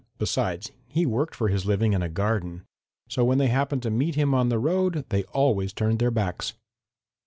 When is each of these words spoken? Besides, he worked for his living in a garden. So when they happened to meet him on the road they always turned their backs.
Besides, 0.17 0.71
he 0.87 1.05
worked 1.05 1.35
for 1.35 1.49
his 1.49 1.67
living 1.67 1.93
in 1.93 2.01
a 2.01 2.09
garden. 2.09 2.65
So 3.07 3.23
when 3.23 3.37
they 3.37 3.49
happened 3.49 3.83
to 3.83 3.91
meet 3.91 4.15
him 4.15 4.33
on 4.33 4.49
the 4.49 4.57
road 4.57 5.05
they 5.09 5.25
always 5.25 5.73
turned 5.73 5.99
their 5.99 6.09
backs. 6.09 6.53